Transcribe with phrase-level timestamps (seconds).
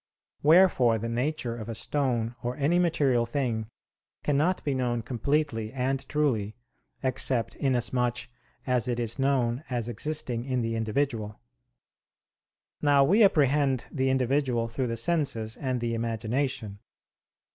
[0.41, 3.67] Wherefore the nature of a stone or any material thing
[4.23, 6.55] cannot be known completely and truly,
[7.03, 8.27] except in as much
[8.65, 11.39] as it is known as existing in the individual.
[12.81, 16.79] Now we apprehend the individual through the senses and the imagination.